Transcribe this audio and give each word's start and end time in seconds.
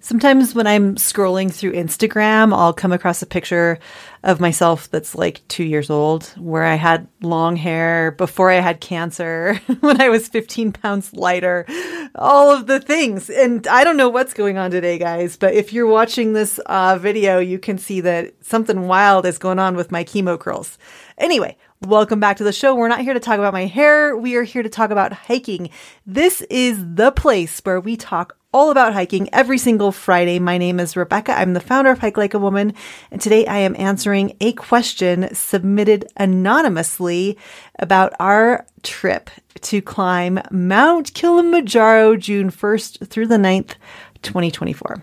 Sometimes 0.00 0.54
when 0.54 0.68
I'm 0.68 0.94
scrolling 0.94 1.52
through 1.52 1.72
Instagram, 1.72 2.54
I'll 2.54 2.72
come 2.72 2.92
across 2.92 3.20
a 3.20 3.26
picture 3.26 3.80
of 4.22 4.38
myself 4.38 4.88
that's 4.90 5.16
like 5.16 5.46
two 5.48 5.64
years 5.64 5.90
old, 5.90 6.26
where 6.36 6.64
I 6.64 6.76
had 6.76 7.08
long 7.20 7.56
hair 7.56 8.12
before 8.12 8.48
I 8.48 8.60
had 8.60 8.80
cancer, 8.80 9.54
when 9.80 10.00
I 10.00 10.08
was 10.08 10.28
15 10.28 10.70
pounds 10.70 11.12
lighter, 11.12 11.66
all 12.14 12.52
of 12.52 12.68
the 12.68 12.78
things. 12.78 13.28
And 13.28 13.66
I 13.66 13.82
don't 13.82 13.96
know 13.96 14.08
what's 14.08 14.34
going 14.34 14.56
on 14.56 14.70
today, 14.70 14.98
guys, 14.98 15.36
but 15.36 15.54
if 15.54 15.72
you're 15.72 15.86
watching 15.86 16.32
this 16.32 16.60
uh, 16.66 16.96
video, 17.00 17.40
you 17.40 17.58
can 17.58 17.76
see 17.76 18.00
that 18.02 18.34
something 18.40 18.86
wild 18.86 19.26
is 19.26 19.38
going 19.38 19.58
on 19.58 19.74
with 19.74 19.90
my 19.90 20.04
chemo 20.04 20.38
curls. 20.38 20.78
Anyway, 21.18 21.56
Welcome 21.86 22.18
back 22.18 22.38
to 22.38 22.44
the 22.44 22.52
show. 22.52 22.74
We're 22.74 22.88
not 22.88 23.02
here 23.02 23.14
to 23.14 23.20
talk 23.20 23.38
about 23.38 23.52
my 23.52 23.66
hair. 23.66 24.16
We 24.16 24.34
are 24.34 24.42
here 24.42 24.64
to 24.64 24.68
talk 24.68 24.90
about 24.90 25.12
hiking. 25.12 25.70
This 26.04 26.40
is 26.50 26.84
the 26.96 27.12
place 27.12 27.60
where 27.62 27.78
we 27.78 27.96
talk 27.96 28.36
all 28.52 28.70
about 28.70 28.94
hiking 28.94 29.28
every 29.32 29.58
single 29.58 29.92
Friday. 29.92 30.38
My 30.38 30.56
name 30.56 30.80
is 30.80 30.96
Rebecca. 30.96 31.38
I'm 31.38 31.52
the 31.52 31.60
founder 31.60 31.90
of 31.90 31.98
Hike 31.98 32.16
Like 32.16 32.32
a 32.32 32.38
Woman. 32.38 32.72
And 33.10 33.20
today 33.20 33.46
I 33.46 33.58
am 33.58 33.76
answering 33.78 34.36
a 34.40 34.54
question 34.54 35.34
submitted 35.34 36.06
anonymously 36.16 37.36
about 37.78 38.14
our 38.18 38.66
trip 38.82 39.28
to 39.60 39.82
climb 39.82 40.40
Mount 40.50 41.12
Kilimanjaro 41.12 42.16
June 42.16 42.50
1st 42.50 43.08
through 43.08 43.26
the 43.26 43.36
9th, 43.36 43.74
2024. 44.22 45.02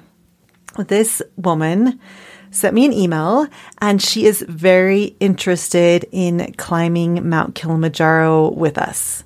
This 0.87 1.21
woman 1.37 1.99
sent 2.49 2.73
me 2.73 2.85
an 2.85 2.93
email 2.93 3.47
and 3.79 4.01
she 4.01 4.25
is 4.25 4.43
very 4.49 5.15
interested 5.19 6.07
in 6.11 6.51
climbing 6.57 7.29
Mount 7.29 7.53
Kilimanjaro 7.53 8.49
with 8.53 8.79
us. 8.79 9.23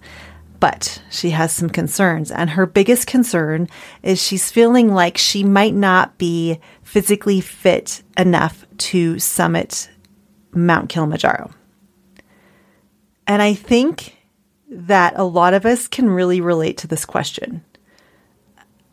But 0.60 1.02
she 1.10 1.30
has 1.30 1.54
some 1.54 1.70
concerns, 1.70 2.32
and 2.32 2.50
her 2.50 2.66
biggest 2.66 3.08
concern 3.08 3.70
is 4.04 4.22
she's 4.22 4.52
feeling 4.52 4.94
like 4.94 5.18
she 5.18 5.44
might 5.44 5.74
not 5.74 6.18
be 6.18 6.60
physically 6.84 7.40
fit 7.40 8.04
enough 8.18 8.66
to 8.78 9.20
summit 9.20 9.90
Mount 10.52 10.90
Kilimanjaro. 10.90 11.52
And 13.26 13.42
I 13.42 13.54
think 13.54 14.18
that 14.70 15.14
a 15.16 15.24
lot 15.24 15.54
of 15.54 15.66
us 15.66 15.88
can 15.88 16.10
really 16.10 16.42
relate 16.42 16.78
to 16.80 16.88
this 16.88 17.06
question. 17.06 17.64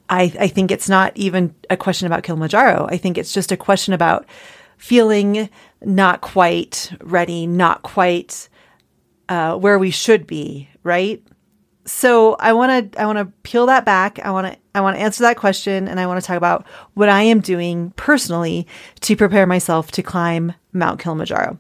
I, 0.08 0.32
I 0.38 0.48
think 0.48 0.70
it's 0.70 0.88
not 0.88 1.16
even 1.16 1.54
a 1.68 1.76
question 1.76 2.06
about 2.06 2.22
Kilimanjaro. 2.22 2.86
I 2.88 2.96
think 2.96 3.18
it's 3.18 3.32
just 3.32 3.50
a 3.50 3.56
question 3.56 3.92
about 3.92 4.26
feeling 4.76 5.48
not 5.82 6.20
quite 6.20 6.92
ready, 7.00 7.46
not 7.46 7.82
quite 7.82 8.48
uh, 9.28 9.56
where 9.56 9.78
we 9.78 9.90
should 9.90 10.26
be, 10.26 10.68
right? 10.82 11.22
So 11.86 12.34
I 12.34 12.52
want 12.52 12.92
to 12.92 13.00
I 13.00 13.06
want 13.06 13.18
to 13.18 13.26
peel 13.42 13.66
that 13.66 13.84
back. 13.84 14.18
I 14.18 14.30
want 14.32 14.48
to 14.48 14.58
I 14.74 14.80
want 14.80 14.96
to 14.96 15.02
answer 15.02 15.22
that 15.22 15.36
question, 15.36 15.88
and 15.88 15.98
I 15.98 16.06
want 16.06 16.20
to 16.20 16.26
talk 16.26 16.36
about 16.36 16.66
what 16.94 17.08
I 17.08 17.22
am 17.22 17.40
doing 17.40 17.92
personally 17.96 18.66
to 19.00 19.16
prepare 19.16 19.46
myself 19.46 19.92
to 19.92 20.02
climb 20.02 20.52
Mount 20.72 21.00
Kilimanjaro. 21.00 21.58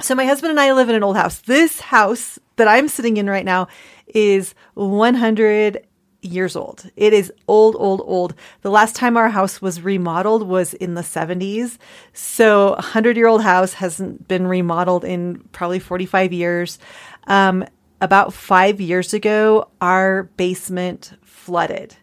So 0.00 0.14
my 0.14 0.26
husband 0.26 0.50
and 0.50 0.60
I 0.60 0.72
live 0.72 0.88
in 0.88 0.94
an 0.94 1.02
old 1.02 1.16
house. 1.16 1.38
This 1.38 1.80
house 1.80 2.38
that 2.56 2.68
I'm 2.68 2.88
sitting 2.88 3.16
in 3.16 3.28
right 3.28 3.44
now 3.44 3.68
is 4.06 4.54
100 4.74 5.86
years 6.20 6.56
old. 6.56 6.90
It 6.96 7.12
is 7.12 7.32
old, 7.48 7.76
old, 7.78 8.02
old. 8.04 8.34
The 8.62 8.70
last 8.70 8.96
time 8.96 9.16
our 9.16 9.28
house 9.28 9.60
was 9.62 9.82
remodeled 9.82 10.46
was 10.46 10.74
in 10.74 10.94
the 10.94 11.02
70s. 11.02 11.78
So 12.12 12.68
a 12.68 12.76
100 12.76 13.16
year 13.16 13.28
old 13.28 13.42
house 13.42 13.74
hasn't 13.74 14.26
been 14.26 14.46
remodeled 14.46 15.04
in 15.04 15.40
probably 15.52 15.78
45 15.78 16.32
years. 16.32 16.78
Um, 17.26 17.64
about 18.04 18.34
five 18.34 18.82
years 18.82 19.14
ago, 19.14 19.70
our 19.80 20.24
basement 20.36 21.12
flooded. 21.22 21.96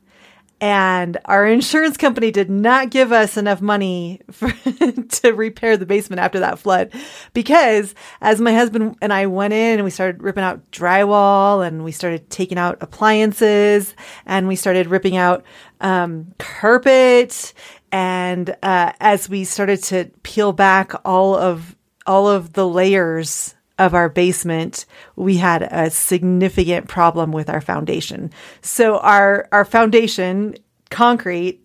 And 0.59 1.17
our 1.25 1.45
insurance 1.57 1.95
company 1.95 2.31
did 2.31 2.49
not 2.49 2.89
give 2.89 3.11
us 3.11 3.37
enough 3.37 3.61
money 3.61 4.21
for, 4.31 4.49
to 4.49 5.31
repair 5.31 5.77
the 5.77 5.85
basement 5.85 6.19
after 6.19 6.39
that 6.39 6.57
flood. 6.57 6.91
Because 7.33 7.93
as 8.19 8.41
my 8.41 8.51
husband 8.51 8.95
and 8.99 9.13
I 9.13 9.27
went 9.27 9.53
in 9.53 9.75
and 9.75 9.83
we 9.83 9.91
started 9.91 10.23
ripping 10.23 10.43
out 10.43 10.71
drywall 10.71 11.65
and 11.65 11.83
we 11.83 11.91
started 11.91 12.31
taking 12.31 12.57
out 12.57 12.79
appliances 12.81 13.95
and 14.25 14.47
we 14.47 14.55
started 14.55 14.87
ripping 14.87 15.17
out 15.17 15.43
um, 15.81 16.33
carpet 16.39 17.53
and 17.91 18.55
uh, 18.63 18.93
as 18.99 19.29
we 19.29 19.43
started 19.43 19.83
to 19.83 20.05
peel 20.23 20.53
back 20.53 20.93
all 21.05 21.35
of 21.35 21.75
all 22.07 22.27
of 22.27 22.53
the 22.53 22.67
layers 22.67 23.55
of 23.81 23.95
our 23.95 24.09
basement, 24.09 24.85
we 25.15 25.37
had 25.37 25.63
a 25.63 25.89
significant 25.89 26.87
problem 26.87 27.31
with 27.31 27.49
our 27.49 27.61
foundation. 27.61 28.31
So 28.61 28.99
our 28.99 29.47
our 29.51 29.65
foundation, 29.65 30.55
concrete, 30.89 31.61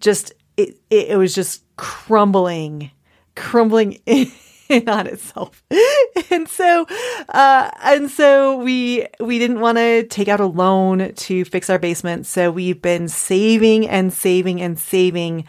just 0.00 0.32
it 0.56 0.80
it, 0.90 1.10
it 1.10 1.16
was 1.16 1.34
just 1.34 1.62
crumbling, 1.76 2.90
crumbling 3.36 4.00
in, 4.06 4.88
on 4.88 5.06
itself. 5.06 5.62
and 6.30 6.48
so 6.48 6.86
uh 7.28 7.70
and 7.84 8.10
so 8.10 8.56
we 8.56 9.06
we 9.20 9.38
didn't 9.38 9.60
want 9.60 9.78
to 9.78 10.04
take 10.04 10.28
out 10.28 10.40
a 10.40 10.46
loan 10.46 11.14
to 11.14 11.44
fix 11.44 11.70
our 11.70 11.78
basement. 11.78 12.26
So 12.26 12.50
we've 12.50 12.82
been 12.82 13.06
saving 13.08 13.88
and 13.88 14.12
saving 14.12 14.60
and 14.60 14.78
saving 14.78 15.44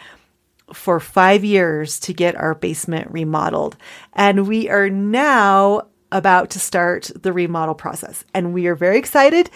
for 0.73 0.99
five 0.99 1.43
years 1.43 1.99
to 2.01 2.13
get 2.13 2.35
our 2.35 2.55
basement 2.55 3.09
remodeled. 3.11 3.77
And 4.13 4.47
we 4.47 4.69
are 4.69 4.89
now 4.89 5.87
about 6.15 6.49
to 6.51 6.59
start 6.59 7.11
the 7.21 7.33
remodel 7.33 7.75
process. 7.75 8.23
And 8.33 8.53
we 8.53 8.67
are 8.67 8.75
very 8.75 8.97
excited 8.97 9.49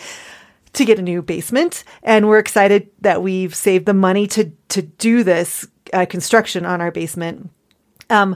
to 0.73 0.85
get 0.85 0.99
a 0.99 1.01
new 1.01 1.21
basement. 1.21 1.83
And 2.03 2.27
we're 2.27 2.39
excited 2.39 2.89
that 3.01 3.23
we've 3.23 3.55
saved 3.55 3.85
the 3.85 3.93
money 3.93 4.27
to, 4.27 4.51
to 4.69 4.81
do 4.81 5.23
this 5.23 5.67
uh, 5.93 6.05
construction 6.05 6.65
on 6.65 6.81
our 6.81 6.91
basement. 6.91 7.49
Um, 8.09 8.35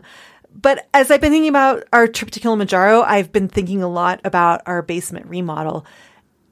but 0.55 0.87
as 0.93 1.11
I've 1.11 1.21
been 1.21 1.31
thinking 1.31 1.49
about 1.49 1.83
our 1.91 2.07
trip 2.07 2.31
to 2.31 2.39
Kilimanjaro, 2.39 3.01
I've 3.01 3.31
been 3.31 3.49
thinking 3.49 3.83
a 3.83 3.87
lot 3.87 4.21
about 4.23 4.61
our 4.65 4.81
basement 4.81 5.25
remodel. 5.27 5.85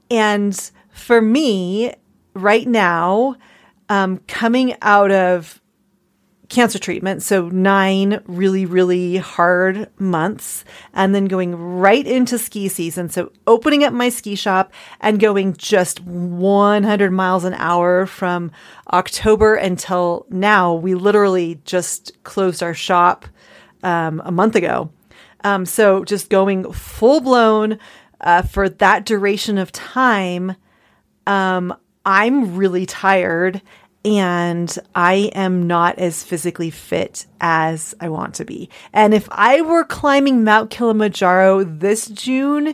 And 0.09 0.71
for 0.91 1.21
me, 1.21 1.93
right 2.33 2.67
now, 2.67 3.35
um, 3.89 4.19
coming 4.27 4.75
out 4.81 5.11
of 5.11 5.60
cancer 6.51 6.77
treatment. 6.77 7.23
So 7.23 7.47
nine 7.49 8.21
really, 8.27 8.65
really 8.65 9.17
hard 9.17 9.89
months 9.99 10.63
and 10.93 11.15
then 11.15 11.25
going 11.25 11.55
right 11.55 12.05
into 12.05 12.37
ski 12.37 12.67
season. 12.67 13.09
So 13.09 13.31
opening 13.47 13.83
up 13.83 13.93
my 13.93 14.09
ski 14.09 14.35
shop 14.35 14.71
and 14.99 15.19
going 15.19 15.53
just 15.53 16.01
100 16.01 17.11
miles 17.11 17.45
an 17.45 17.53
hour 17.55 18.05
from 18.05 18.51
October 18.91 19.55
until 19.55 20.27
now. 20.29 20.73
We 20.73 20.93
literally 20.93 21.61
just 21.63 22.21
closed 22.23 22.61
our 22.61 22.73
shop 22.73 23.25
um, 23.81 24.21
a 24.25 24.31
month 24.31 24.55
ago. 24.55 24.91
Um, 25.43 25.65
so 25.65 26.03
just 26.03 26.29
going 26.29 26.71
full 26.71 27.21
blown 27.21 27.79
uh, 28.19 28.43
for 28.43 28.69
that 28.69 29.05
duration 29.05 29.57
of 29.57 29.71
time. 29.71 30.55
Um, 31.25 31.73
I'm 32.05 32.55
really 32.55 32.85
tired 32.85 33.61
and 34.03 34.75
I 34.95 35.31
am 35.35 35.67
not 35.67 35.99
as 35.99 36.23
physically 36.23 36.69
fit 36.69 37.27
as 37.39 37.93
I 37.99 38.09
want 38.09 38.35
to 38.35 38.45
be. 38.45 38.69
And 38.93 39.13
if 39.13 39.27
I 39.31 39.61
were 39.61 39.83
climbing 39.83 40.43
Mount 40.43 40.71
Kilimanjaro 40.71 41.63
this 41.63 42.07
June 42.07 42.73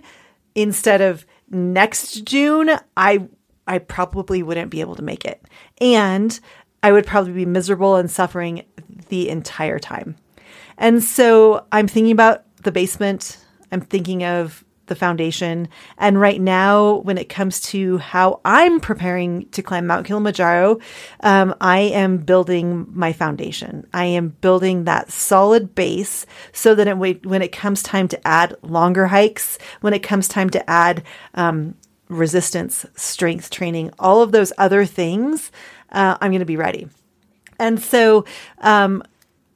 instead 0.55 1.01
of 1.01 1.25
next 1.49 2.23
June, 2.25 2.71
I 2.95 3.27
I 3.67 3.79
probably 3.79 4.41
wouldn't 4.43 4.71
be 4.71 4.79
able 4.79 4.95
to 4.95 5.01
make 5.01 5.25
it. 5.25 5.43
And 5.81 6.39
I 6.81 6.93
would 6.93 7.05
probably 7.05 7.33
be 7.33 7.45
miserable 7.45 7.97
and 7.97 8.09
suffering 8.09 8.63
the 9.09 9.27
entire 9.29 9.79
time. 9.79 10.15
And 10.77 11.03
so 11.03 11.65
I'm 11.71 11.87
thinking 11.87 12.11
about 12.11 12.45
the 12.63 12.71
basement. 12.71 13.39
I'm 13.71 13.81
thinking 13.81 14.23
of 14.23 14.63
the 14.87 14.95
foundation. 14.95 15.67
And 15.97 16.19
right 16.19 16.41
now, 16.41 16.95
when 16.97 17.17
it 17.17 17.29
comes 17.29 17.61
to 17.61 17.97
how 17.97 18.41
I'm 18.43 18.79
preparing 18.79 19.47
to 19.49 19.61
climb 19.61 19.87
Mount 19.87 20.05
Kilimanjaro, 20.05 20.79
um, 21.21 21.55
I 21.61 21.79
am 21.79 22.17
building 22.17 22.87
my 22.91 23.13
foundation. 23.13 23.87
I 23.93 24.05
am 24.05 24.29
building 24.41 24.85
that 24.85 25.11
solid 25.11 25.75
base 25.75 26.25
so 26.51 26.75
that 26.75 26.87
it, 26.87 27.25
when 27.25 27.41
it 27.41 27.51
comes 27.51 27.83
time 27.83 28.07
to 28.09 28.27
add 28.27 28.55
longer 28.61 29.07
hikes, 29.07 29.57
when 29.81 29.93
it 29.93 30.03
comes 30.03 30.27
time 30.27 30.49
to 30.49 30.69
add 30.69 31.03
um, 31.35 31.75
resistance, 32.09 32.85
strength 32.95 33.49
training, 33.49 33.91
all 33.99 34.21
of 34.21 34.31
those 34.31 34.53
other 34.57 34.85
things, 34.85 35.51
uh, 35.91 36.17
I'm 36.19 36.31
going 36.31 36.39
to 36.39 36.45
be 36.45 36.57
ready. 36.57 36.87
And 37.59 37.81
so, 37.81 38.25
um, 38.59 39.03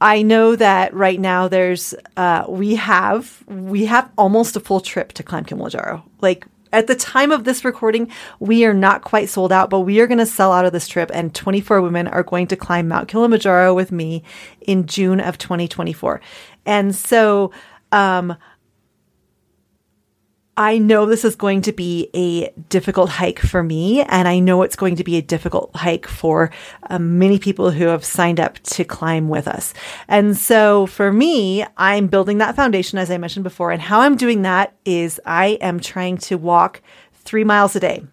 I 0.01 0.23
know 0.23 0.55
that 0.55 0.93
right 0.95 1.19
now 1.19 1.47
there's 1.47 1.93
uh, 2.17 2.45
we 2.49 2.75
have 2.75 3.43
we 3.47 3.85
have 3.85 4.09
almost 4.17 4.55
a 4.55 4.59
full 4.59 4.81
trip 4.81 5.13
to 5.13 5.23
climb 5.23 5.45
Kilimanjaro. 5.45 6.03
Like 6.21 6.47
at 6.73 6.87
the 6.87 6.95
time 6.95 7.31
of 7.31 7.43
this 7.43 7.63
recording, 7.63 8.09
we 8.39 8.65
are 8.65 8.73
not 8.73 9.03
quite 9.03 9.29
sold 9.29 9.51
out, 9.51 9.69
but 9.69 9.81
we 9.81 9.99
are 9.99 10.07
going 10.07 10.17
to 10.17 10.25
sell 10.25 10.51
out 10.51 10.65
of 10.65 10.73
this 10.73 10.87
trip, 10.87 11.11
and 11.13 11.35
24 11.35 11.81
women 11.81 12.07
are 12.07 12.23
going 12.23 12.47
to 12.47 12.55
climb 12.55 12.87
Mount 12.87 13.09
Kilimanjaro 13.09 13.75
with 13.75 13.91
me 13.91 14.23
in 14.61 14.87
June 14.87 15.19
of 15.19 15.37
2024. 15.37 16.19
And 16.65 16.95
so, 16.95 17.51
um, 17.91 18.35
I 20.57 20.79
know 20.79 21.05
this 21.05 21.23
is 21.23 21.35
going 21.35 21.61
to 21.63 21.71
be 21.71 22.09
a 22.13 22.51
difficult 22.67 23.09
hike 23.09 23.39
for 23.39 23.63
me, 23.63 24.01
and 24.01 24.27
I 24.27 24.39
know 24.39 24.63
it's 24.63 24.75
going 24.75 24.97
to 24.97 25.03
be 25.03 25.15
a 25.17 25.21
difficult 25.21 25.73
hike 25.75 26.07
for 26.07 26.51
uh, 26.89 26.99
many 26.99 27.39
people 27.39 27.71
who 27.71 27.85
have 27.85 28.03
signed 28.03 28.39
up 28.39 28.59
to 28.59 28.83
climb 28.83 29.29
with 29.29 29.47
us. 29.47 29.73
And 30.09 30.35
so 30.35 30.87
for 30.87 31.11
me, 31.11 31.65
I'm 31.77 32.07
building 32.07 32.39
that 32.39 32.57
foundation, 32.57 32.99
as 32.99 33.09
I 33.09 33.17
mentioned 33.17 33.45
before. 33.45 33.71
And 33.71 33.81
how 33.81 34.01
I'm 34.01 34.17
doing 34.17 34.41
that 34.41 34.75
is 34.83 35.21
I 35.25 35.57
am 35.61 35.79
trying 35.79 36.17
to 36.17 36.37
walk 36.37 36.81
three 37.13 37.45
miles 37.45 37.75
a 37.75 37.79
day 37.79 38.03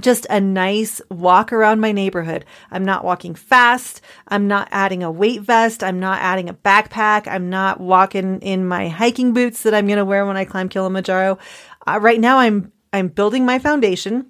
just 0.00 0.26
a 0.30 0.40
nice 0.40 1.00
walk 1.10 1.52
around 1.52 1.80
my 1.80 1.92
neighborhood. 1.92 2.44
I'm 2.70 2.84
not 2.84 3.04
walking 3.04 3.34
fast. 3.34 4.00
I'm 4.28 4.48
not 4.48 4.68
adding 4.70 5.02
a 5.02 5.10
weight 5.10 5.42
vest. 5.42 5.84
I'm 5.84 6.00
not 6.00 6.20
adding 6.20 6.48
a 6.48 6.54
backpack. 6.54 7.28
I'm 7.28 7.50
not 7.50 7.80
walking 7.80 8.40
in 8.40 8.66
my 8.66 8.88
hiking 8.88 9.32
boots 9.32 9.62
that 9.62 9.74
I'm 9.74 9.86
going 9.86 9.98
to 9.98 10.04
wear 10.04 10.26
when 10.26 10.36
I 10.36 10.44
climb 10.44 10.68
Kilimanjaro. 10.68 11.38
Uh, 11.86 11.98
right 12.00 12.20
now 12.20 12.38
I'm 12.38 12.72
I'm 12.92 13.08
building 13.08 13.44
my 13.44 13.58
foundation 13.58 14.26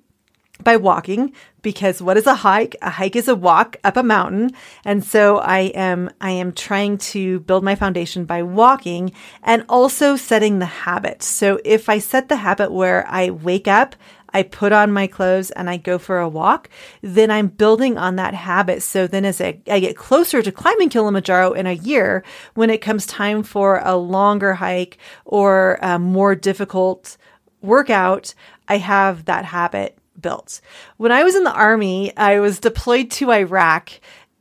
by 0.63 0.77
walking 0.77 1.33
because 1.63 2.01
what 2.01 2.17
is 2.17 2.27
a 2.27 2.35
hike? 2.35 2.77
A 2.81 2.91
hike 2.91 3.17
is 3.17 3.27
a 3.27 3.35
walk 3.35 3.77
up 3.83 3.97
a 3.97 4.03
mountain. 4.03 4.51
And 4.85 5.05
so 5.05 5.39
I 5.39 5.61
am 5.75 6.11
I 6.21 6.31
am 6.31 6.53
trying 6.53 6.99
to 6.99 7.41
build 7.41 7.65
my 7.65 7.75
foundation 7.75 8.25
by 8.25 8.43
walking 8.43 9.13
and 9.43 9.65
also 9.69 10.17
setting 10.17 10.59
the 10.59 10.67
habit. 10.67 11.23
So 11.23 11.59
if 11.65 11.89
I 11.89 11.99
set 11.99 12.29
the 12.29 12.37
habit 12.37 12.71
where 12.71 13.05
I 13.09 13.31
wake 13.31 13.67
up, 13.67 13.97
I 14.35 14.43
put 14.43 14.73
on 14.73 14.93
my 14.93 15.07
clothes 15.07 15.51
and 15.53 15.71
I 15.71 15.79
go 15.79 15.97
for 15.99 16.19
a 16.19 16.29
walk, 16.29 16.69
then 17.01 17.31
I'm 17.31 17.47
building 17.47 17.97
on 17.97 18.17
that 18.17 18.35
habit. 18.35 18.83
So 18.83 19.07
then 19.07 19.25
as 19.25 19.41
I, 19.41 19.61
I 19.71 19.81
get 19.81 19.97
closer 19.97 20.43
to 20.43 20.53
climbing 20.53 20.91
Kilimanjaro 20.91 21.53
in 21.53 21.67
a 21.67 21.73
year, 21.73 22.25
when 22.55 22.69
it 22.69 22.83
comes 22.83 23.07
time 23.07 23.45
for 23.45 23.81
a 23.85 23.97
longer 23.97 24.55
hike 24.55 24.99
or 25.25 25.79
a 25.81 25.99
more 25.99 26.35
difficult 26.35 27.17
workout, 27.63 28.35
I 28.69 28.79
have 28.79 29.25
that 29.27 29.45
habit 29.45 29.97
built. 30.21 30.61
When 30.97 31.13
I 31.13 31.23
was 31.23 31.35
in 31.35 31.45
the 31.45 31.53
army, 31.53 32.17
I 32.17 32.41
was 32.41 32.59
deployed 32.59 33.11
to 33.13 33.31
Iraq 33.31 33.91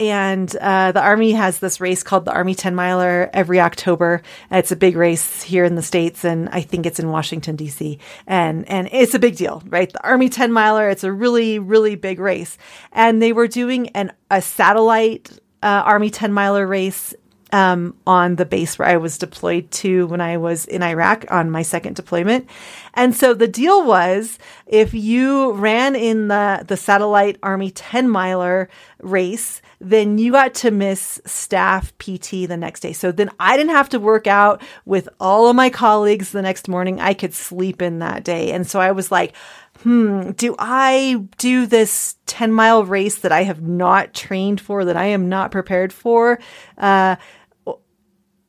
and 0.10 0.56
uh, 0.58 0.92
the 0.92 1.02
army 1.02 1.32
has 1.34 1.60
this 1.60 1.82
race 1.82 2.04
called 2.04 2.26
the 2.26 2.32
Army 2.32 2.56
10 2.56 2.76
miler 2.76 3.30
every 3.34 3.60
October. 3.60 4.22
It's 4.52 4.72
a 4.72 4.76
big 4.76 4.96
race 4.96 5.42
here 5.42 5.64
in 5.64 5.76
the 5.76 5.82
States, 5.82 6.24
and 6.24 6.50
I 6.50 6.62
think 6.62 6.86
it's 6.86 7.00
in 7.00 7.10
Washington, 7.10 7.56
D.C. 7.56 8.00
And, 8.28 8.68
and 8.70 8.90
it's 8.92 9.14
a 9.14 9.20
big 9.20 9.36
deal, 9.36 9.64
right? 9.68 9.92
The 9.92 10.04
Army 10.04 10.30
10 10.30 10.52
miler, 10.52 10.90
it's 10.90 11.04
a 11.04 11.12
really, 11.12 11.60
really 11.60 11.96
big 11.96 12.20
race. 12.20 12.58
And 12.92 13.22
they 13.22 13.34
were 13.34 13.48
doing 13.48 13.90
an, 13.90 14.12
a 14.30 14.42
satellite 14.42 15.40
uh, 15.64 15.84
Army 15.86 16.10
10 16.10 16.34
miler 16.34 16.68
race 16.68 17.14
um, 17.54 17.96
on 18.08 18.36
the 18.36 18.46
base 18.46 18.80
where 18.80 18.88
I 18.88 18.98
was 18.98 19.20
deployed 19.20 19.70
to 19.72 20.08
when 20.08 20.20
I 20.20 20.38
was 20.38 20.66
in 20.66 20.82
Iraq 20.82 21.26
on 21.30 21.52
my 21.52 21.62
second 21.62 21.96
deployment. 21.96 22.50
And 22.96 23.16
so 23.16 23.36
the 23.36 23.48
deal 23.48 23.86
was 23.86 24.40
if 24.66 24.96
you 24.96 25.52
ran 25.52 25.96
in 25.96 26.30
the, 26.30 26.66
the 26.68 26.76
satellite 26.76 27.38
army 27.44 27.70
10 27.70 28.10
miler 28.10 28.70
race, 29.02 29.62
then 29.80 30.18
you 30.18 30.32
got 30.32 30.56
to 30.56 30.72
miss 30.72 31.22
staff 31.26 31.96
PT 32.00 32.48
the 32.48 32.58
next 32.58 32.80
day. 32.80 32.94
So 32.94 33.12
then 33.12 33.30
I 33.40 33.56
didn't 33.56 33.76
have 33.76 33.90
to 33.90 34.00
work 34.00 34.26
out 34.26 34.62
with 34.86 35.08
all 35.20 35.48
of 35.48 35.56
my 35.56 35.70
colleagues 35.70 36.32
the 36.32 36.42
next 36.42 36.68
morning. 36.68 37.00
I 37.00 37.14
could 37.14 37.36
sleep 37.36 37.84
in 37.84 38.00
that 38.00 38.24
day. 38.24 38.52
And 38.52 38.66
so 38.66 38.80
I 38.80 38.94
was 38.94 39.12
like, 39.12 39.36
hmm, 39.82 40.32
do 40.32 40.56
I 40.58 41.28
do 41.38 41.66
this 41.66 42.16
10 42.26 42.52
mile 42.52 42.84
race 42.86 43.20
that 43.20 43.32
I 43.32 43.44
have 43.44 43.62
not 43.62 44.14
trained 44.14 44.62
for, 44.62 44.86
that 44.86 44.98
I 44.98 45.06
am 45.06 45.30
not 45.30 45.52
prepared 45.52 45.92
for? 45.92 46.40
Uh, 46.78 47.18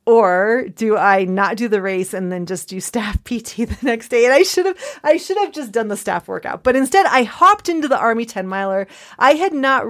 or 0.05 0.67
do 0.75 0.95
I 0.97 1.25
not 1.25 1.57
do 1.57 1.67
the 1.67 1.81
race 1.81 2.13
and 2.13 2.31
then 2.31 2.45
just 2.45 2.69
do 2.69 2.79
staff 2.79 3.15
PT 3.23 3.57
the 3.57 3.77
next 3.81 4.09
day? 4.09 4.25
And 4.25 4.33
I 4.33 4.43
should 4.43 4.65
have, 4.65 4.77
I 5.03 5.17
should 5.17 5.37
have 5.37 5.51
just 5.51 5.71
done 5.71 5.87
the 5.87 5.97
staff 5.97 6.27
workout. 6.27 6.63
But 6.63 6.75
instead, 6.75 7.05
I 7.07 7.23
hopped 7.23 7.69
into 7.69 7.87
the 7.87 7.97
Army 7.97 8.25
10 8.25 8.47
miler. 8.47 8.87
I 9.17 9.33
had 9.33 9.53
not, 9.53 9.85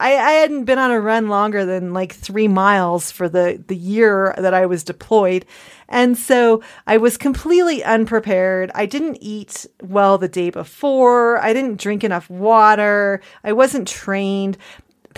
I, 0.00 0.16
I 0.16 0.32
hadn't 0.32 0.64
been 0.64 0.78
on 0.78 0.90
a 0.90 1.00
run 1.00 1.28
longer 1.28 1.66
than 1.66 1.92
like 1.92 2.14
three 2.14 2.48
miles 2.48 3.10
for 3.10 3.28
the, 3.28 3.62
the 3.66 3.76
year 3.76 4.34
that 4.38 4.54
I 4.54 4.66
was 4.66 4.84
deployed. 4.84 5.44
And 5.88 6.18
so 6.18 6.62
I 6.86 6.98
was 6.98 7.16
completely 7.16 7.82
unprepared. 7.82 8.70
I 8.74 8.86
didn't 8.86 9.18
eat 9.20 9.66
well 9.82 10.18
the 10.18 10.28
day 10.28 10.50
before. 10.50 11.38
I 11.38 11.52
didn't 11.52 11.80
drink 11.80 12.04
enough 12.04 12.28
water. 12.28 13.22
I 13.42 13.52
wasn't 13.52 13.88
trained 13.88 14.58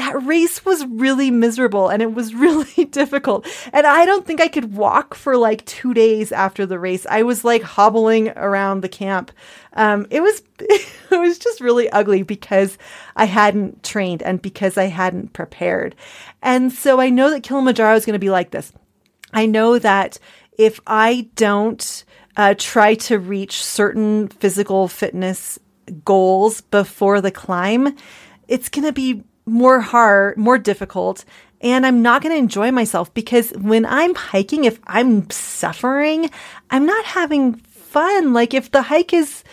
that 0.00 0.22
race 0.22 0.64
was 0.64 0.86
really 0.86 1.30
miserable 1.30 1.88
and 1.88 2.00
it 2.00 2.14
was 2.14 2.34
really 2.46 2.86
difficult. 2.86 3.46
And 3.72 3.86
I 3.86 4.06
don't 4.06 4.26
think 4.26 4.40
I 4.40 4.48
could 4.48 4.74
walk 4.74 5.14
for 5.14 5.36
like 5.36 5.64
two 5.66 5.92
days 5.92 6.32
after 6.32 6.64
the 6.64 6.78
race. 6.78 7.06
I 7.08 7.22
was 7.22 7.44
like 7.44 7.62
hobbling 7.62 8.30
around 8.30 8.80
the 8.80 8.88
camp. 8.88 9.30
Um, 9.74 10.06
it 10.10 10.22
was 10.22 10.42
it 10.60 11.20
was 11.20 11.38
just 11.38 11.60
really 11.60 11.90
ugly 11.90 12.22
because 12.22 12.78
I 13.14 13.26
hadn't 13.26 13.82
trained 13.82 14.22
and 14.22 14.40
because 14.40 14.78
I 14.78 14.84
hadn't 14.84 15.34
prepared. 15.34 15.94
And 16.40 16.72
so 16.72 16.98
I 16.98 17.10
know 17.10 17.28
that 17.30 17.42
Kilimanjaro 17.42 17.94
is 17.94 18.06
going 18.06 18.14
to 18.14 18.18
be 18.18 18.30
like 18.30 18.52
this. 18.52 18.72
I 19.34 19.44
know 19.44 19.78
that 19.78 20.18
if 20.56 20.80
I 20.86 21.28
don't 21.36 22.04
uh, 22.38 22.54
try 22.56 22.94
to 22.94 23.18
reach 23.18 23.62
certain 23.62 24.28
physical 24.28 24.88
fitness 24.88 25.58
goals 26.06 26.62
before 26.62 27.20
the 27.20 27.30
climb, 27.30 27.94
it's 28.48 28.70
going 28.70 28.86
to 28.86 28.92
be 28.92 29.24
more 29.46 29.80
hard, 29.80 30.36
more 30.36 30.58
difficult, 30.58 31.24
and 31.60 31.84
I'm 31.84 32.02
not 32.02 32.22
going 32.22 32.34
to 32.34 32.38
enjoy 32.38 32.70
myself 32.70 33.12
because 33.12 33.50
when 33.50 33.84
I'm 33.84 34.14
hiking, 34.14 34.64
if 34.64 34.78
I'm 34.86 35.28
suffering, 35.30 36.30
I'm 36.70 36.86
not 36.86 37.04
having 37.04 37.54
fun. 37.54 38.32
Like 38.32 38.54
if 38.54 38.70
the 38.70 38.80
hike 38.80 39.12
is, 39.12 39.44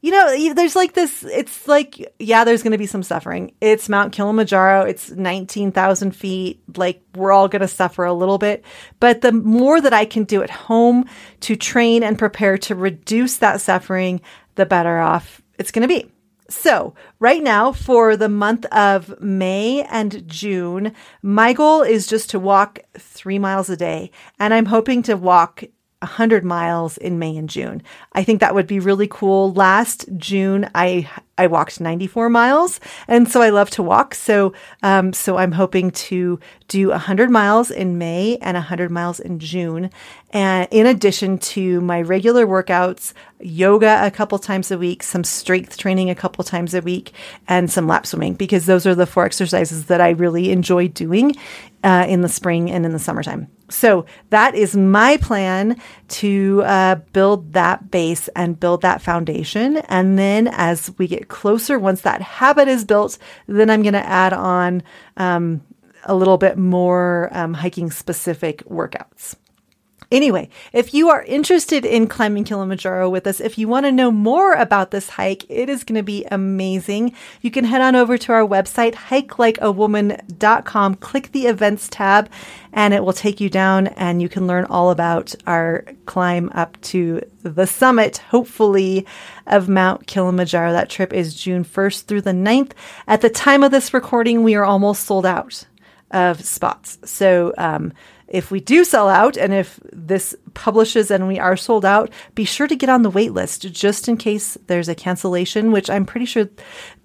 you 0.00 0.10
know, 0.10 0.54
there's 0.54 0.74
like 0.74 0.94
this, 0.94 1.22
it's 1.24 1.68
like, 1.68 2.14
yeah, 2.18 2.44
there's 2.44 2.62
going 2.62 2.72
to 2.72 2.78
be 2.78 2.86
some 2.86 3.02
suffering. 3.02 3.52
It's 3.60 3.90
Mount 3.90 4.14
Kilimanjaro. 4.14 4.84
It's 4.86 5.10
19,000 5.10 6.12
feet. 6.12 6.62
Like 6.76 7.02
we're 7.14 7.32
all 7.32 7.48
going 7.48 7.60
to 7.60 7.68
suffer 7.68 8.04
a 8.04 8.14
little 8.14 8.38
bit. 8.38 8.64
But 8.98 9.20
the 9.20 9.32
more 9.32 9.82
that 9.82 9.92
I 9.92 10.06
can 10.06 10.24
do 10.24 10.42
at 10.42 10.50
home 10.50 11.04
to 11.40 11.56
train 11.56 12.02
and 12.02 12.18
prepare 12.18 12.56
to 12.58 12.74
reduce 12.74 13.36
that 13.38 13.60
suffering, 13.60 14.22
the 14.54 14.64
better 14.64 14.98
off 14.98 15.42
it's 15.58 15.72
going 15.72 15.86
to 15.86 15.94
be. 15.94 16.10
So, 16.50 16.94
right 17.20 17.42
now 17.42 17.70
for 17.70 18.16
the 18.16 18.28
month 18.28 18.66
of 18.66 19.20
May 19.20 19.84
and 19.84 20.26
June, 20.26 20.92
my 21.22 21.52
goal 21.52 21.82
is 21.82 22.08
just 22.08 22.28
to 22.30 22.40
walk 22.40 22.80
three 22.98 23.38
miles 23.38 23.70
a 23.70 23.76
day. 23.76 24.10
And 24.40 24.52
I'm 24.52 24.66
hoping 24.66 25.02
to 25.04 25.14
walk 25.14 25.62
100 26.02 26.44
miles 26.44 26.96
in 26.96 27.18
May 27.18 27.36
and 27.36 27.48
June. 27.48 27.82
I 28.14 28.24
think 28.24 28.40
that 28.40 28.54
would 28.54 28.66
be 28.66 28.80
really 28.80 29.06
cool. 29.06 29.52
Last 29.52 30.06
June, 30.16 30.68
I 30.74 31.08
I 31.36 31.46
walked 31.46 31.80
94 31.80 32.28
miles, 32.28 32.80
and 33.08 33.26
so 33.26 33.40
I 33.40 33.50
love 33.50 33.70
to 33.70 33.82
walk. 33.82 34.14
So 34.14 34.54
um, 34.82 35.12
so 35.12 35.36
I'm 35.36 35.52
hoping 35.52 35.90
to 35.90 36.40
do 36.68 36.88
100 36.88 37.30
miles 37.30 37.70
in 37.70 37.98
May 37.98 38.38
and 38.40 38.54
100 38.54 38.90
miles 38.90 39.20
in 39.20 39.38
June, 39.38 39.90
and 40.30 40.66
in 40.70 40.86
addition 40.86 41.36
to 41.38 41.82
my 41.82 42.00
regular 42.00 42.46
workouts, 42.46 43.12
yoga 43.38 44.00
a 44.02 44.10
couple 44.10 44.38
times 44.38 44.70
a 44.70 44.78
week, 44.78 45.02
some 45.02 45.24
strength 45.24 45.76
training 45.76 46.08
a 46.08 46.14
couple 46.14 46.42
times 46.44 46.72
a 46.72 46.80
week, 46.80 47.12
and 47.46 47.70
some 47.70 47.86
lap 47.86 48.06
swimming 48.06 48.34
because 48.34 48.64
those 48.64 48.86
are 48.86 48.94
the 48.94 49.06
four 49.06 49.26
exercises 49.26 49.86
that 49.86 50.00
I 50.00 50.10
really 50.10 50.50
enjoy 50.50 50.88
doing 50.88 51.36
uh, 51.84 52.06
in 52.08 52.22
the 52.22 52.28
spring 52.28 52.70
and 52.70 52.86
in 52.86 52.92
the 52.92 52.98
summertime. 52.98 53.48
So 53.70 54.04
that 54.30 54.54
is 54.54 54.76
my 54.76 55.16
plan 55.16 55.80
to 56.08 56.62
uh, 56.64 56.96
build 57.12 57.52
that 57.52 57.90
base 57.90 58.28
and 58.34 58.58
build 58.58 58.82
that 58.82 59.00
foundation. 59.00 59.78
And 59.88 60.18
then 60.18 60.48
as 60.48 60.92
we 60.98 61.06
get 61.06 61.28
closer, 61.28 61.78
once 61.78 62.02
that 62.02 62.20
habit 62.20 62.68
is 62.68 62.84
built, 62.84 63.16
then 63.46 63.70
I'm 63.70 63.82
going 63.82 63.94
to 63.94 64.06
add 64.06 64.32
on 64.32 64.82
um, 65.16 65.62
a 66.04 66.14
little 66.14 66.38
bit 66.38 66.58
more 66.58 67.28
um, 67.32 67.54
hiking 67.54 67.90
specific 67.90 68.64
workouts. 68.64 69.36
Anyway, 70.10 70.48
if 70.72 70.92
you 70.92 71.08
are 71.08 71.22
interested 71.22 71.84
in 71.84 72.08
climbing 72.08 72.42
Kilimanjaro 72.42 73.08
with 73.08 73.28
us, 73.28 73.38
if 73.38 73.56
you 73.56 73.68
want 73.68 73.86
to 73.86 73.92
know 73.92 74.10
more 74.10 74.54
about 74.54 74.90
this 74.90 75.10
hike, 75.10 75.46
it 75.48 75.68
is 75.68 75.84
going 75.84 75.98
to 75.98 76.02
be 76.02 76.26
amazing. 76.32 77.14
You 77.42 77.52
can 77.52 77.64
head 77.64 77.80
on 77.80 77.94
over 77.94 78.18
to 78.18 78.32
our 78.32 78.46
website, 78.46 78.94
hikelikeawoman.com, 78.94 80.94
click 80.96 81.30
the 81.30 81.46
events 81.46 81.86
tab, 81.88 82.28
and 82.72 82.92
it 82.92 83.04
will 83.04 83.12
take 83.12 83.40
you 83.40 83.48
down 83.48 83.86
and 83.88 84.20
you 84.20 84.28
can 84.28 84.48
learn 84.48 84.64
all 84.64 84.90
about 84.90 85.32
our 85.46 85.84
climb 86.06 86.50
up 86.54 86.80
to 86.80 87.20
the 87.42 87.66
summit, 87.66 88.18
hopefully, 88.18 89.06
of 89.46 89.68
Mount 89.68 90.08
Kilimanjaro. 90.08 90.72
That 90.72 90.90
trip 90.90 91.12
is 91.12 91.34
June 91.34 91.64
1st 91.64 92.06
through 92.06 92.22
the 92.22 92.32
9th. 92.32 92.72
At 93.06 93.20
the 93.20 93.30
time 93.30 93.62
of 93.62 93.70
this 93.70 93.94
recording, 93.94 94.42
we 94.42 94.56
are 94.56 94.64
almost 94.64 95.04
sold 95.04 95.24
out 95.24 95.66
of 96.10 96.44
spots. 96.44 96.98
So, 97.04 97.54
um, 97.56 97.92
if 98.30 98.52
we 98.52 98.60
do 98.60 98.84
sell 98.84 99.08
out 99.08 99.36
and 99.36 99.52
if 99.52 99.80
this 99.92 100.36
publishes 100.54 101.10
and 101.10 101.26
we 101.26 101.38
are 101.38 101.56
sold 101.56 101.84
out, 101.84 102.10
be 102.36 102.44
sure 102.44 102.68
to 102.68 102.76
get 102.76 102.88
on 102.88 103.02
the 103.02 103.10
wait 103.10 103.32
list 103.32 103.62
just 103.72 104.08
in 104.08 104.16
case 104.16 104.56
there's 104.68 104.88
a 104.88 104.94
cancellation, 104.94 105.72
which 105.72 105.90
I'm 105.90 106.06
pretty 106.06 106.26
sure 106.26 106.48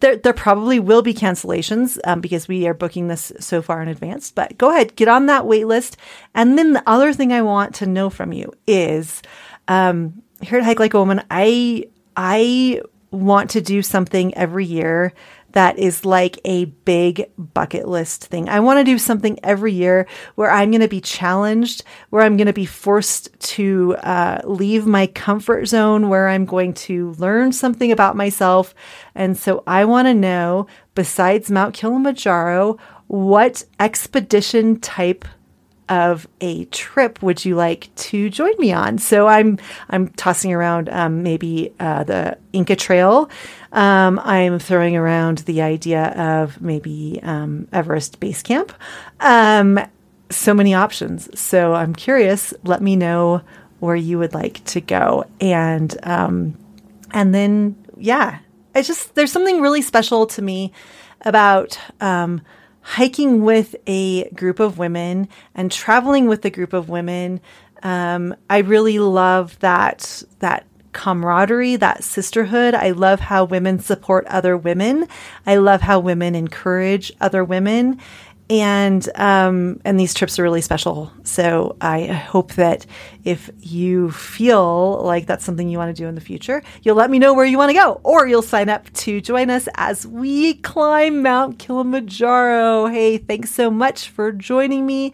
there, 0.02 0.16
there 0.18 0.34
probably 0.34 0.80
will 0.80 1.02
be 1.02 1.16
cancellations 1.16 1.98
um, 2.06 2.22
because 2.22 2.48
we 2.48 2.68
are 2.68 2.76
booking 2.76 3.08
this 3.08 3.32
so 3.40 3.64
far 3.64 3.82
in 3.82 3.88
advance. 3.88 4.30
But 4.30 4.58
go 4.58 4.70
ahead, 4.70 4.96
get 4.96 5.08
on 5.08 5.26
that 5.26 5.48
wait 5.48 5.66
list. 5.66 5.98
And 6.36 6.58
then 6.58 6.74
the 6.74 6.84
other 6.88 7.12
thing 7.12 7.34
I 7.34 7.42
want 7.42 7.74
to 7.76 7.88
know 7.88 8.12
from 8.12 8.32
you 8.32 8.54
is 8.68 9.24
um, 9.68 10.22
here 10.42 10.60
at 10.60 10.66
Hike 10.66 10.80
Like 10.80 10.94
a 10.94 11.00
Woman, 11.00 11.24
I 11.32 11.86
I 12.16 12.82
want 13.12 13.50
to 13.52 13.62
do 13.62 13.82
something 13.82 14.34
every 14.36 14.66
year 14.66 15.14
that 15.56 15.80
is 15.80 16.04
like 16.04 16.38
a 16.44 16.66
big 16.66 17.32
bucket 17.38 17.88
list 17.88 18.26
thing. 18.26 18.50
I 18.50 18.60
want 18.60 18.80
to 18.80 18.84
do 18.84 18.98
something 18.98 19.40
every 19.42 19.72
year 19.72 20.06
where 20.36 20.52
I'm 20.52 20.70
going 20.70 20.82
to 20.82 20.90
be 20.90 21.00
challenged, 21.00 21.82
where 22.10 22.24
I'm 22.24 22.36
going 22.36 22.48
to 22.48 22.54
be 22.54 22.66
forced 22.66 23.30
to 23.40 23.96
uh, 24.04 24.42
leave 24.44 24.86
my 24.86 25.08
comfort 25.08 25.68
zone, 25.68 26.10
where 26.10 26.28
I'm 26.28 26.46
going 26.46 26.74
to 26.74 27.12
learn 27.14 27.54
something 27.54 27.90
about 27.90 28.18
myself. 28.18 28.76
And 29.16 29.38
so 29.38 29.64
I 29.66 29.86
want 29.86 30.10
to 30.10 30.14
know, 30.14 30.68
besides 30.94 31.50
Mount 31.50 31.74
Kilimanjaro, 31.74 32.78
what 33.08 33.64
expedition 33.80 34.82
type 34.82 35.24
of 35.90 36.28
a 36.42 36.66
trip 36.66 37.22
would 37.22 37.46
you 37.46 37.56
like 37.56 37.94
to 37.96 38.30
join 38.30 38.54
me 38.58 38.74
on? 38.74 38.98
So 38.98 39.28
I'm 39.28 39.60
I'm 39.90 40.10
tossing 40.10 40.54
around 40.54 40.90
um, 40.90 41.24
maybe 41.24 41.74
uh, 41.80 42.04
the 42.04 42.38
Inca 42.54 42.76
Trail. 42.76 43.30
Um, 43.72 44.20
I'm 44.24 44.60
throwing 44.60 44.96
around 44.96 45.40
the 45.40 45.62
idea 45.62 46.06
of 46.12 46.62
maybe 46.62 47.20
um, 47.24 47.68
Everest 47.72 48.20
Base 48.20 48.42
Camp. 48.42 48.74
Um, 49.20 49.80
so 50.30 50.54
many 50.54 50.74
options. 50.74 51.40
So 51.40 51.74
I'm 51.74 51.94
curious. 51.94 52.54
Let 52.64 52.82
me 52.82 52.96
know 52.96 53.42
where 53.80 53.96
you 53.96 54.18
would 54.18 54.34
like 54.34 54.64
to 54.66 54.82
go, 54.82 55.26
and 55.40 55.96
um, 56.04 56.58
and 57.12 57.34
then 57.34 57.76
yeah, 57.98 58.40
it's 58.74 58.88
just 58.88 59.16
there's 59.16 59.32
something 59.32 59.62
really 59.62 59.82
special 59.82 60.26
to 60.28 60.42
me 60.42 60.72
about 61.22 61.80
um, 62.02 62.42
hiking 62.88 63.44
with 63.44 63.76
a 63.88 64.30
group 64.30 64.60
of 64.60 64.78
women 64.78 65.28
and 65.56 65.72
traveling 65.72 66.28
with 66.28 66.46
a 66.46 66.52
group 66.52 66.72
of 66.72 66.88
women. 66.88 67.42
Um, 67.82 68.36
I 68.48 68.60
really 68.60 69.00
love 69.00 69.58
that 69.60 70.22
that 70.38 70.68
camaraderie, 70.94 71.78
that 71.78 72.04
sisterhood. 72.04 72.76
I 72.76 72.92
love 72.92 73.20
how 73.20 73.44
women 73.44 73.80
support 73.80 74.24
other 74.28 74.56
women. 74.56 75.08
I 75.48 75.56
love 75.56 75.82
how 75.82 76.00
women 76.00 76.36
encourage 76.36 77.12
other 77.20 77.44
women 77.44 78.00
and 78.50 79.10
um, 79.16 79.80
and 79.84 80.00
these 80.00 80.14
trips 80.14 80.38
are 80.38 80.44
really 80.44 80.62
special. 80.62 81.12
So 81.24 81.76
I 81.82 82.06
hope 82.06 82.54
that 82.54 82.86
if 83.24 83.50
you 83.62 84.12
feel 84.12 85.02
like 85.04 85.26
that's 85.26 85.44
something 85.44 85.68
you 85.68 85.78
want 85.78 85.96
to 85.96 86.02
do 86.02 86.08
in 86.08 86.16
the 86.16 86.22
future, 86.22 86.62
you'll 86.84 86.96
let 86.96 87.10
me 87.10 87.18
know 87.18 87.34
where 87.34 87.46
you 87.46 87.58
want 87.58 87.72
to 87.72 87.76
go, 87.76 88.00
or 88.04 88.28
you'll 88.28 88.42
sign 88.42 88.70
up 88.70 88.92
to 88.94 89.20
join 89.20 89.50
us 89.50 89.68
as 89.76 90.06
we 90.06 90.56
climb 90.56 91.24
Mount 91.24 91.58
Kilimanjaro. 91.58 92.88
Hey, 92.88 93.18
thanks 93.18 93.50
so 93.50 93.72
much 93.72 94.10
for 94.10 94.32
joining 94.32 94.86
me. 94.86 95.14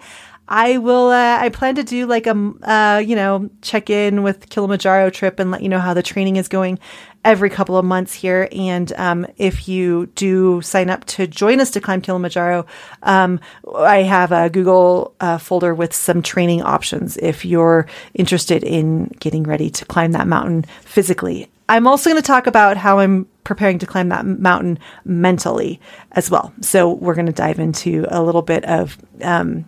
I 0.54 0.80
will. 0.80 1.08
Uh, 1.08 1.38
I 1.40 1.48
plan 1.48 1.76
to 1.76 1.84
do 1.84 2.06
like 2.06 2.28
a, 2.28 2.54
uh, 2.64 2.98
you 2.98 3.16
know, 3.16 3.50
check 3.62 3.90
in 3.90 4.22
with 4.22 4.50
Kilimanjaro 4.50 5.10
trip 5.10 5.40
and 5.40 5.50
let 5.50 5.64
you 5.64 5.70
know 5.70 5.80
how 5.80 5.94
the 5.94 6.04
training 6.04 6.36
is 6.36 6.50
going 6.50 6.78
every 7.24 7.50
couple 7.50 7.78
of 7.78 7.86
months 7.86 8.14
here. 8.14 8.50
And 8.52 8.92
um, 8.98 9.26
if 9.38 9.70
you 9.70 10.08
do 10.08 10.62
sign 10.62 10.90
up 10.90 11.06
to 11.06 11.26
join 11.26 11.62
us 11.62 11.72
to 11.72 11.80
climb 11.80 12.02
Kilimanjaro, 12.02 12.66
um, 13.04 13.40
I 13.74 14.02
have 14.02 14.34
a 14.34 14.50
Google 14.50 15.16
uh, 15.22 15.38
folder 15.38 15.74
with 15.74 15.94
some 15.94 16.22
training 16.22 16.64
options 16.64 17.16
if 17.16 17.46
you're 17.46 17.88
interested 18.14 18.62
in 18.62 19.06
getting 19.22 19.44
ready 19.44 19.70
to 19.70 19.86
climb 19.86 20.12
that 20.12 20.28
mountain 20.28 20.66
physically. 20.82 21.50
I'm 21.70 21.88
also 21.88 22.10
going 22.10 22.22
to 22.22 22.28
talk 22.28 22.48
about 22.48 22.76
how 22.76 23.00
I'm 23.00 23.26
preparing 23.46 23.80
to 23.80 23.86
climb 23.86 24.10
that 24.10 24.26
mountain 24.26 24.80
mentally 25.06 25.80
as 26.12 26.30
well. 26.30 26.54
So 26.60 26.92
we're 26.92 27.16
going 27.16 27.28
to 27.28 27.32
dive 27.32 27.60
into 27.60 28.06
a 28.10 28.22
little 28.22 28.42
bit 28.42 28.66
of 28.66 28.98
um, 29.22 29.64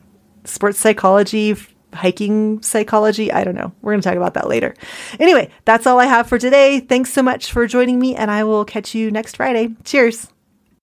sports 0.45 0.79
psychology, 0.79 1.55
hiking 1.93 2.61
psychology. 2.61 3.31
I 3.31 3.43
don't 3.43 3.55
know. 3.55 3.71
We're 3.81 3.93
going 3.93 4.01
to 4.01 4.09
talk 4.09 4.17
about 4.17 4.33
that 4.33 4.47
later. 4.47 4.75
Anyway, 5.19 5.49
that's 5.65 5.85
all 5.85 5.99
I 5.99 6.05
have 6.05 6.27
for 6.27 6.37
today. 6.37 6.79
Thanks 6.79 7.13
so 7.13 7.21
much 7.21 7.51
for 7.51 7.67
joining 7.67 7.99
me, 7.99 8.15
and 8.15 8.31
I 8.31 8.43
will 8.43 8.65
catch 8.65 8.95
you 8.95 9.11
next 9.11 9.37
Friday. 9.37 9.75
Cheers. 9.83 10.32